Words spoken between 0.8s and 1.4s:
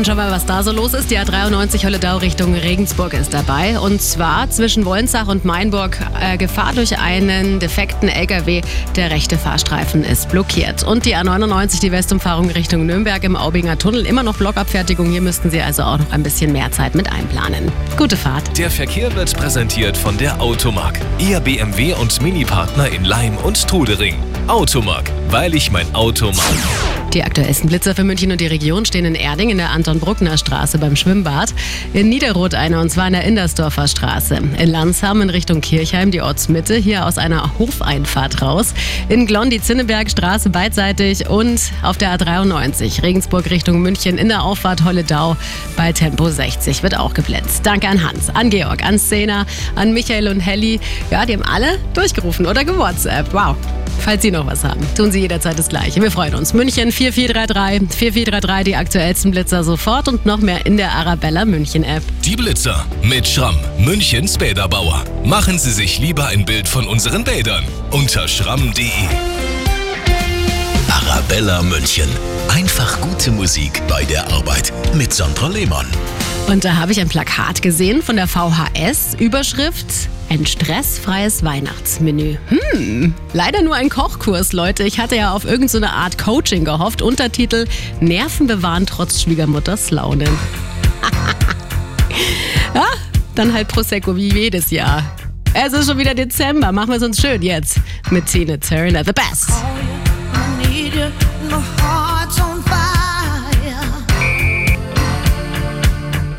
ist. Die